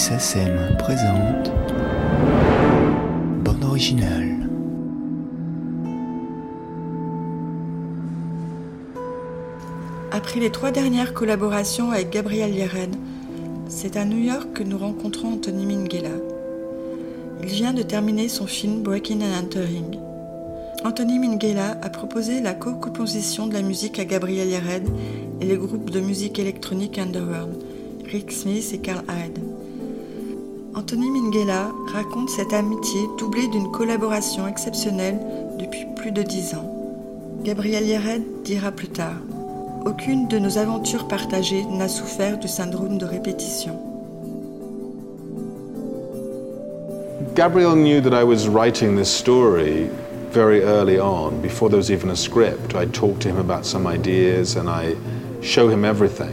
[0.00, 1.52] SACEM présente
[3.44, 4.48] Bande originale.
[10.10, 12.96] Après les trois dernières collaborations avec Gabriel Yared,
[13.68, 16.16] c'est à New York que nous rencontrons Anthony Minghella.
[17.42, 19.98] Il vient de terminer son film Breaking and Entering.
[20.82, 24.88] Anthony Minghella a proposé la co-composition de la musique à Gabriel Yared
[25.42, 27.62] et les groupes de musique électronique Underworld,
[28.10, 29.40] Rick Smith et Carl Hyde.
[30.74, 35.18] Anthony Minghella raconte cette amitié doublée d'une collaboration exceptionnelle
[35.58, 36.64] depuis plus de dix ans.
[37.42, 39.16] Gabriel Yared dira plus tard
[39.84, 43.78] Aucune de nos aventures partagées n'a souffert du syndrome de répétition.
[47.34, 49.88] Gabriel knew that I was writing this story
[50.30, 52.76] very early on, before there was even a script.
[52.76, 54.94] I talked to him about some ideas and I
[55.42, 56.32] show him everything.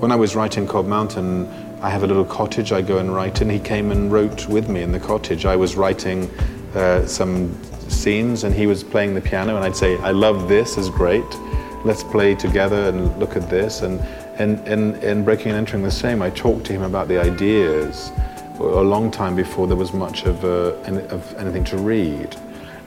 [0.00, 1.48] When I was writing Cold Mountain,
[1.80, 3.48] I have a little cottage I go and write in.
[3.48, 5.46] He came and wrote with me in the cottage.
[5.46, 6.28] I was writing
[6.74, 7.56] uh, some
[7.88, 11.24] scenes and he was playing the piano and I'd say, I love this, is great.
[11.84, 13.82] Let's play together and look at this.
[13.82, 14.00] And
[14.40, 18.10] in, in, in Breaking and Entering the Same, I talked to him about the ideas
[18.58, 20.74] a long time before there was much of, uh,
[21.10, 22.36] of anything to read.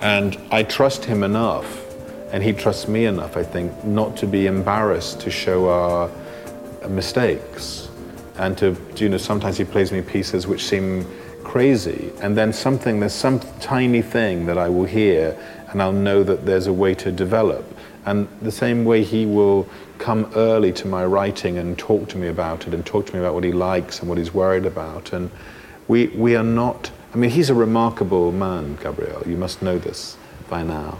[0.00, 1.82] And I trust him enough,
[2.32, 6.10] and he trusts me enough, I think, not to be embarrassed to show our
[6.88, 7.85] mistakes.
[8.38, 11.06] And to, you know, sometimes he plays me pieces which seem
[11.42, 16.22] crazy, and then something, there's some tiny thing that I will hear, and I'll know
[16.24, 17.64] that there's a way to develop.
[18.04, 22.28] And the same way he will come early to my writing and talk to me
[22.28, 25.12] about it, and talk to me about what he likes and what he's worried about.
[25.12, 25.30] And
[25.88, 29.22] we, we are not I mean, he's a remarkable man, Gabriel.
[29.26, 30.18] You must know this
[30.50, 30.98] by now.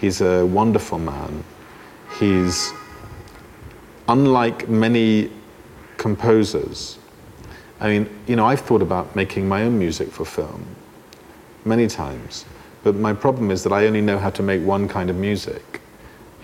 [0.00, 1.42] He's a wonderful man.
[2.20, 2.72] He's
[4.08, 5.32] unlike many
[6.00, 6.98] composers.
[7.78, 10.64] I mean, you know, I've thought about making my own music for film
[11.64, 12.46] many times,
[12.82, 15.80] but my problem is that I only know how to make one kind of music.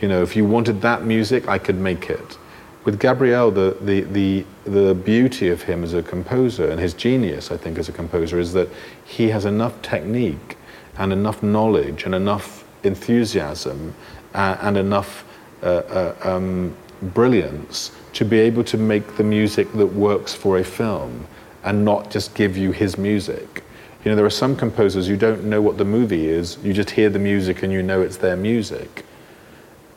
[0.00, 2.38] You know, if you wanted that music, I could make it
[2.86, 7.50] with Gabriel, the, the, the, the beauty of him as a composer and his genius,
[7.50, 8.68] I think, as a composer, is that
[9.04, 10.56] he has enough technique
[10.96, 13.92] and enough knowledge and enough enthusiasm
[14.34, 15.24] uh, and enough
[15.64, 20.64] uh, uh, um, brilliance to be able to make the music that works for a
[20.64, 21.26] film
[21.64, 23.64] and not just give you his music.
[24.04, 26.90] You know, there are some composers you don't know what the movie is, you just
[26.90, 29.04] hear the music and you know it's their music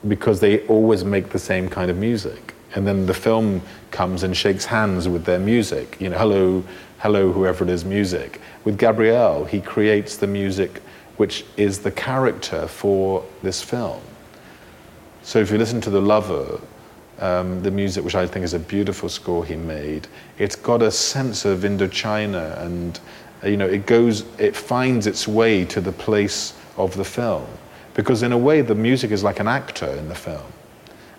[0.08, 3.62] because they always make the same kind of music and then the film
[3.92, 5.98] comes and shakes hands with their music.
[6.00, 6.64] You know, hello,
[7.00, 8.42] hello, whoever it is, music.
[8.64, 10.81] With Gabriel, he creates the music
[11.18, 14.02] which is the character for this film.
[15.22, 16.62] So if you listen to The Lover,
[17.19, 20.07] um, the music, which I think is a beautiful score he made,
[20.38, 23.00] it's got a sense of Indochina and
[23.44, 27.46] you know, it goes, it finds its way to the place of the film.
[27.94, 30.52] Because in a way, the music is like an actor in the film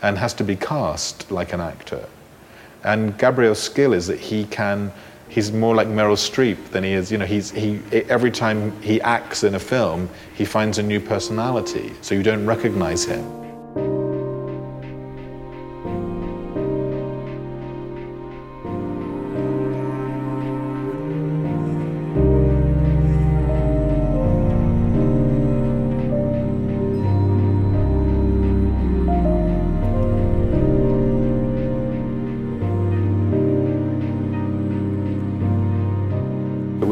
[0.03, 2.07] and has to be cast like an actor.
[2.85, 4.93] And Gabriel's skill is that he can,
[5.29, 9.01] he's more like Meryl Streep than he is, you know, he's, he, every time he
[9.03, 13.40] acts in a film, he finds a new personality, so you don't recognize him.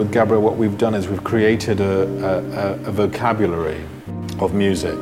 [0.08, 3.84] With Gabriel, what we've done is we've created a, a, a, vocabulary
[4.38, 4.96] of music.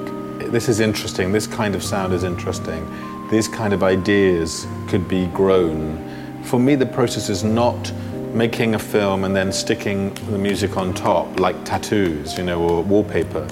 [0.51, 1.31] This is interesting.
[1.31, 2.85] This kind of sound is interesting.
[3.31, 6.43] These kind of ideas could be grown.
[6.43, 7.93] For me, the process is not
[8.35, 12.83] making a film and then sticking the music on top like tattoos, you know, or
[12.83, 13.47] wallpaper.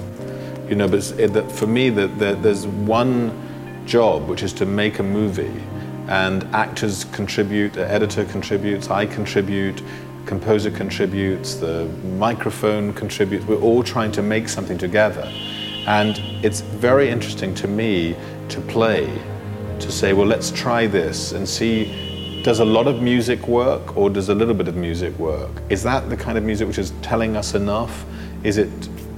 [0.67, 3.31] You know, but it, for me, the, the, there's one
[3.85, 5.63] job, which is to make a movie
[6.07, 9.81] and actors contribute, editor contributes, I contribute,
[10.25, 11.85] composer contributes, the
[12.17, 13.45] microphone contributes.
[13.45, 15.31] We're all trying to make something together.
[15.87, 18.15] And it's very interesting to me
[18.49, 19.07] to play,
[19.79, 24.07] to say, well, let's try this and see does a lot of music work or
[24.07, 25.49] does a little bit of music work?
[25.69, 28.05] Is that the kind of music which is telling us enough?
[28.43, 28.69] Is it,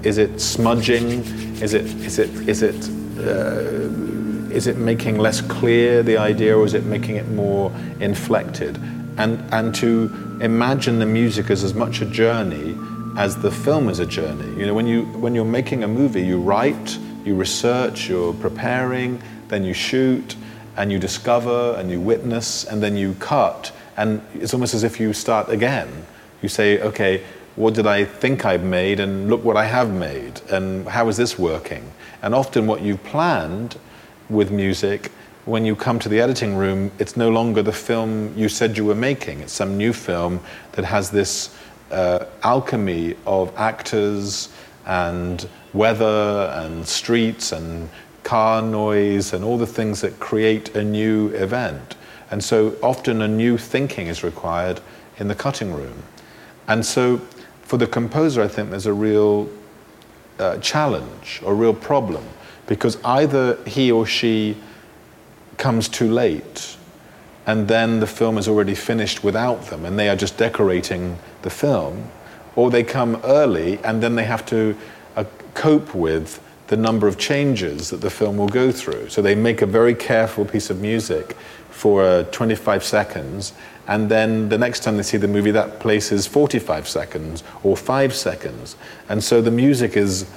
[0.04, 1.26] is it smudging?
[1.62, 2.90] Is it, is it, is it,
[3.20, 7.70] uh, is it making less clear the idea or is it making it more
[8.00, 8.78] inflected?
[9.18, 10.08] And, and to
[10.42, 12.78] imagine the music as as much a journey
[13.18, 14.48] as the film is a journey.
[14.60, 19.22] You know, when, you, when you're making a movie, you write, you research, you're preparing,
[19.48, 20.36] then you shoot,
[20.78, 25.00] and you discover, and you witness, and then you cut, And it's almost as if
[25.00, 26.06] you start again.
[26.44, 27.24] You say, okay,
[27.56, 31.18] what did I think I've made, and look what I have made, and how is
[31.18, 31.92] this working?
[32.22, 33.78] And often, what you've planned
[34.30, 35.12] with music,
[35.48, 38.84] when you come to the editing room, it's no longer the film you said you
[38.84, 39.40] were making.
[39.40, 40.42] It's some new film
[40.74, 41.56] that has this
[41.90, 44.50] uh, alchemy of actors
[44.86, 47.90] and weather and streets and
[48.24, 51.96] car noise and all the things that create a new event.
[52.30, 54.82] And so often a new thinking is required
[55.18, 56.04] in the cutting room.
[56.68, 57.20] And so
[57.62, 59.50] for the composer, I think there's a real
[60.40, 62.26] uh, challenge or real problem
[62.66, 64.58] because either he or she
[65.58, 66.78] comes too late
[67.48, 71.50] and then the film is already finished without them and they are just decorating the
[71.50, 72.10] film,
[72.56, 74.76] or they come early and then they have to
[75.16, 75.24] uh,
[75.54, 79.08] cope with the number of changes that the film will go through.
[79.08, 81.38] So they make a very careful piece of music
[81.70, 83.54] for uh, 25 seconds,
[83.88, 87.78] and then the next time they see the movie, that place is 45 seconds or
[87.78, 88.76] five seconds.
[89.08, 90.30] And so the music is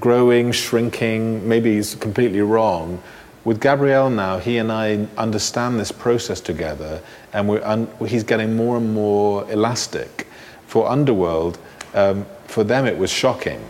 [0.00, 3.02] growing, shrinking, maybe it's completely wrong.
[3.44, 7.02] With Gabriel now, he and I understand this process together,
[7.32, 10.26] and un- he's getting more and more elastic.
[10.66, 11.58] For Underworld,
[11.94, 13.60] um, for them it was shocking.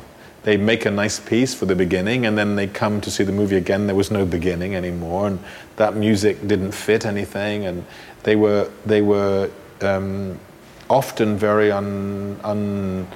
[0.44, 3.32] They make a nice piece for the beginning and then they come to see the
[3.32, 3.86] movie again.
[3.86, 5.38] There was no beginning anymore and
[5.76, 7.84] that music didn't fit anything and
[8.24, 9.50] they were they were
[9.80, 10.38] um,
[10.90, 13.08] often very un, un,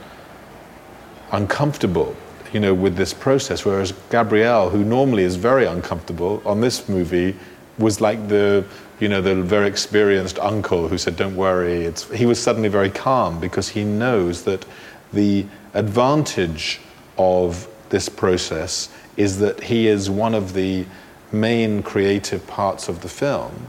[1.32, 2.16] uncomfortable
[2.52, 7.36] you know with this process whereas Gabriel who normally is very uncomfortable on this movie
[7.78, 8.64] was like the
[9.00, 12.90] you know the very experienced uncle who said don't worry it's he was suddenly very
[12.90, 14.64] calm because he knows that
[15.12, 16.80] the advantage
[17.16, 20.86] of this process is that he is one of the
[21.32, 23.66] main creative parts of the film.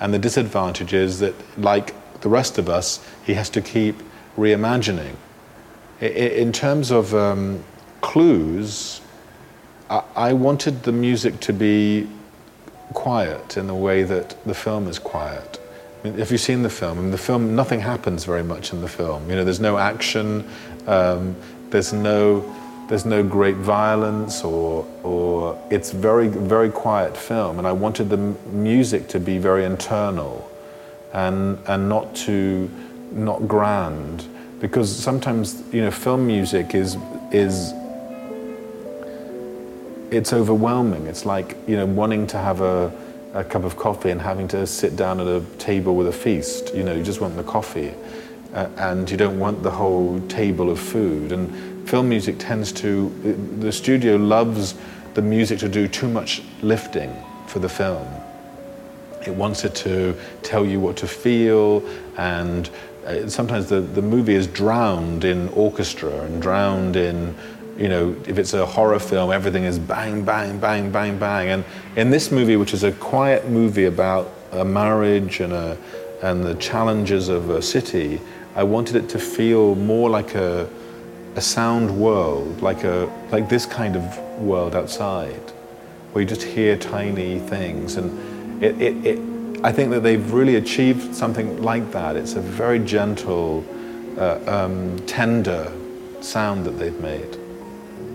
[0.00, 3.96] And the disadvantage is that, like the rest of us, he has to keep
[4.36, 5.16] reimagining.
[6.00, 7.62] In terms of um,
[8.12, 9.00] clues,
[9.88, 12.06] I wanted the music to be
[12.92, 15.58] quiet in the way that the film is quiet.
[15.98, 16.98] I mean, have you seen the film?
[16.98, 19.30] I the film, nothing happens very much in the film.
[19.30, 20.46] You know, there's no action,
[20.86, 21.34] um,
[21.70, 22.44] there's no
[22.88, 27.58] there's no great violence or, or it's very, very quiet film.
[27.58, 30.50] And I wanted the music to be very internal
[31.14, 32.68] and, and not too,
[33.12, 34.28] not grand.
[34.60, 36.98] Because sometimes, you know, film music is,
[37.30, 37.72] is,
[40.12, 41.06] it's overwhelming.
[41.06, 42.92] It's like, you know, wanting to have a,
[43.32, 46.74] a cup of coffee and having to sit down at a table with a feast.
[46.74, 47.94] You know, you just want the coffee.
[48.52, 51.32] Uh, and you don't want the whole table of food.
[51.32, 53.08] And film music tends to,
[53.58, 54.74] the studio loves
[55.14, 57.14] the music to do too much lifting
[57.46, 58.06] for the film.
[59.26, 61.82] It wants it to tell you what to feel,
[62.18, 62.68] and
[63.06, 67.34] uh, sometimes the, the movie is drowned in orchestra and drowned in,
[67.76, 71.48] you know, if it's a horror film, everything is bang, bang, bang, bang, bang.
[71.48, 71.64] And
[71.96, 75.78] in this movie, which is a quiet movie about a marriage and, a,
[76.22, 78.20] and the challenges of a city,
[78.54, 80.68] I wanted it to feel more like a,
[81.34, 85.50] a sound world, like, a, like this kind of world outside,
[86.12, 87.96] where you just hear tiny things.
[87.96, 92.16] And it, it, it, I think that they've really achieved something like that.
[92.16, 93.64] It's a very gentle,
[94.18, 95.72] uh, um, tender
[96.20, 97.38] sound that they've made.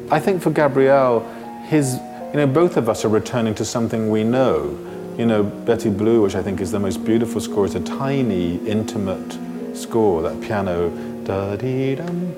[0.10, 1.20] I think for Gabriel,
[1.66, 1.96] his,
[2.32, 4.78] you know, both of us are returning to something we know.
[5.18, 8.56] You know, Betty Blue, which I think is the most beautiful score, is a tiny,
[8.66, 9.38] intimate
[9.76, 10.90] score, that piano
[11.26, 12.34] da dum.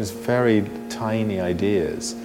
[0.00, 2.16] It's very tiny ideas,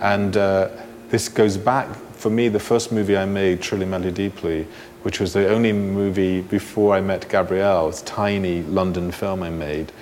[0.00, 0.68] and uh,
[1.08, 2.48] this goes back for me.
[2.48, 4.66] The first movie I made, Truly Madly Deeply,
[5.02, 9.92] which was the only movie before I met Gabriel, this tiny London film I made,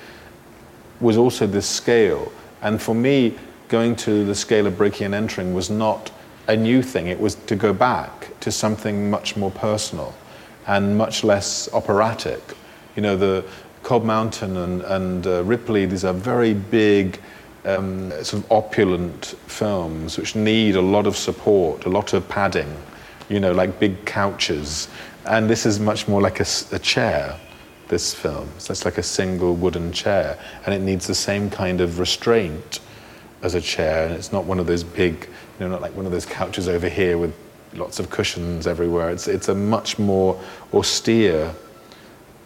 [1.01, 2.33] was also this scale.
[2.63, 3.37] And for me,
[3.69, 6.11] going to the scale of breaking and entering was not
[6.49, 7.09] a new thing.
[7.09, 10.15] It was to go back to something much more personal
[10.67, 12.41] and much less operatic.
[12.95, 13.45] You know, the,
[13.87, 17.21] Cold Mountain and, and uh, Ripley, these are very big,
[17.65, 22.77] um, sort of opulent films which need a lot of support, a lot of padding,
[23.29, 24.89] you know, like big couches.
[25.25, 27.39] And this is much more like a, a chair,
[27.88, 28.49] this film.
[28.59, 32.81] So it's like a single wooden chair, and it needs the same kind of restraint
[33.43, 34.07] as a chair.
[34.07, 35.28] And it's not one of those big,
[35.59, 37.35] you know, not like one of those couches over here with
[37.75, 39.11] lots of cushions everywhere.
[39.11, 40.40] It's, it's a much more
[40.73, 41.55] austere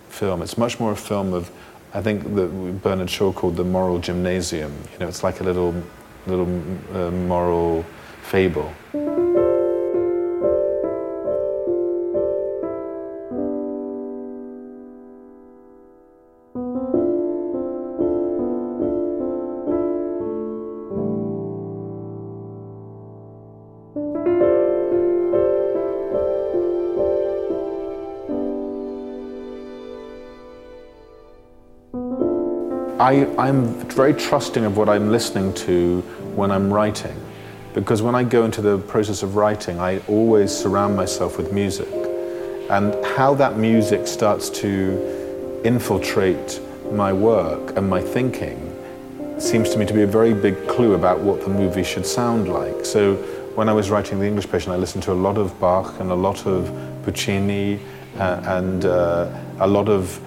[0.08, 0.42] film.
[0.42, 1.50] It's much more a film of,
[1.94, 4.76] I think that Bernard Shaw called the moral gymnasium.
[4.92, 5.74] You know, it's like a little,
[6.26, 6.48] little
[6.94, 7.84] uh, moral
[8.22, 8.72] fable.
[33.00, 36.02] I, I'm very trusting of what I'm listening to
[36.36, 37.16] when I'm writing.
[37.72, 41.88] Because when I go into the process of writing, I always surround myself with music.
[42.68, 46.60] And how that music starts to infiltrate
[46.92, 48.58] my work and my thinking
[49.38, 52.52] seems to me to be a very big clue about what the movie should sound
[52.52, 52.84] like.
[52.84, 53.14] So
[53.54, 56.10] when I was writing The English Patient, I listened to a lot of Bach and
[56.10, 56.70] a lot of
[57.02, 57.80] Puccini
[58.18, 60.20] uh, and uh, a lot of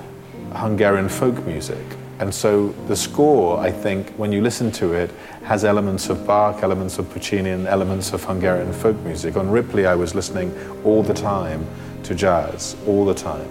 [0.53, 1.86] Hungarian folk music.
[2.20, 5.12] And so the score, I think, when you listen to it,
[5.43, 9.36] has elements of Bach, elements of Puccini, and elements of Hungarian folk music.
[9.36, 10.53] On Ripley, I was listening
[10.84, 11.65] all the time
[12.03, 13.50] to jazz, all the time.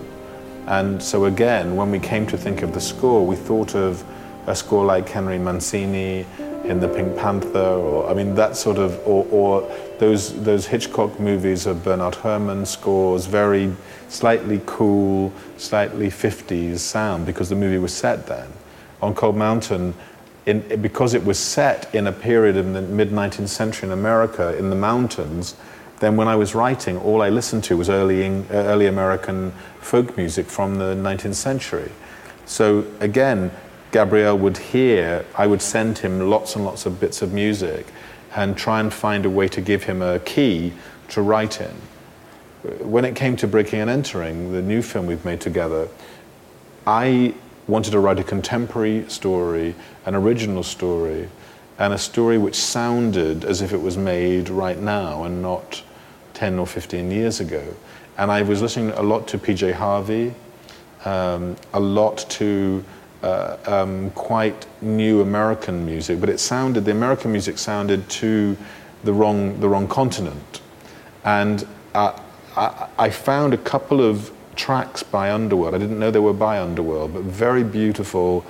[0.66, 4.04] And so again, when we came to think of the score, we thought of
[4.46, 6.24] a score like Henry Mancini
[6.64, 9.70] in The Pink Panther, or I mean that sort of, or, or
[10.02, 13.72] those those Hitchcock movies of Bernard Herrmann scores, very
[14.08, 18.50] slightly cool, slightly 50s sound because the movie was set then.
[19.00, 19.94] On Cold Mountain,
[20.44, 24.58] in, because it was set in a period in the mid 19th century in America
[24.58, 25.54] in the mountains,
[26.00, 30.16] then when I was writing, all I listened to was early, uh, early American folk
[30.16, 31.92] music from the 19th century.
[32.44, 33.52] So again,
[33.92, 37.86] Gabriel would hear, I would send him lots and lots of bits of music
[38.34, 40.72] and try and find a way to give him a key
[41.08, 41.74] to write in.
[42.80, 45.88] When it came to Breaking and Entering, the new film we've made together,
[46.86, 47.34] I
[47.66, 49.74] wanted to write a contemporary story,
[50.06, 51.28] an original story,
[51.78, 55.82] and a story which sounded as if it was made right now and not
[56.34, 57.62] 10 or 15 years ago.
[58.18, 60.34] And I was listening a lot to PJ Harvey,
[61.04, 62.84] um, a lot to
[63.22, 68.56] uh, um, quite new American music, but it sounded, the American music sounded to
[69.04, 70.60] the wrong, the wrong continent.
[71.24, 72.18] And uh,
[72.56, 75.74] I, I found a couple of tracks by Underworld.
[75.74, 78.44] I didn't know they were by Underworld, but very beautiful,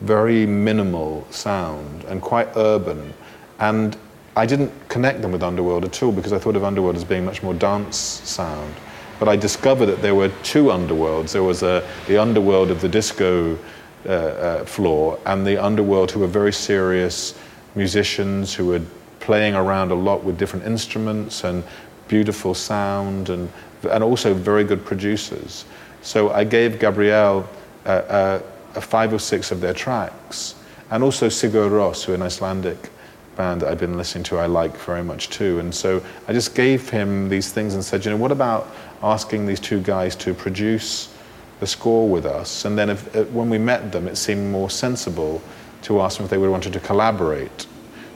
[0.00, 3.12] very minimal sound and quite urban.
[3.58, 3.96] And
[4.36, 7.24] I didn't connect them with Underworld at all because I thought of Underworld as being
[7.24, 8.74] much more dance sound.
[9.18, 11.32] But I discovered that there were two underworlds.
[11.32, 13.58] There was a, the underworld of the disco
[14.06, 17.34] uh, uh, floor, and the underworld, who were very serious
[17.74, 18.82] musicians who were
[19.20, 21.62] playing around a lot with different instruments and
[22.08, 23.48] beautiful sound, and,
[23.90, 25.64] and also very good producers.
[26.02, 27.48] So I gave Gabriel
[27.84, 30.54] uh, uh, five or six of their tracks,
[30.90, 32.90] and also Sigur Rós, who an Icelandic
[33.36, 35.60] band that I've been listening to, I like very much too.
[35.60, 38.68] And so I just gave him these things and said, you know, what about
[39.02, 41.14] asking these two guys to produce
[41.60, 42.64] the score with us.
[42.64, 45.42] And then if, if, when we met them, it seemed more sensible
[45.82, 47.66] to ask them if they would wanted to collaborate.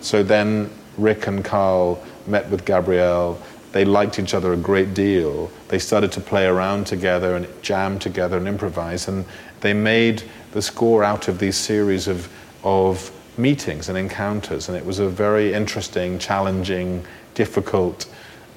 [0.00, 3.40] So then Rick and Karl met with Gabriel.
[3.72, 5.50] They liked each other a great deal.
[5.68, 9.08] They started to play around together and jam together and improvise.
[9.08, 9.24] And
[9.60, 10.22] they made
[10.52, 12.28] the score out of these series of,
[12.62, 14.68] of meetings and encounters.
[14.68, 18.06] And it was a very interesting, challenging, difficult,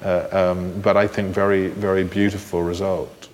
[0.02, 3.28] uh, um, but I think very, very beautiful result.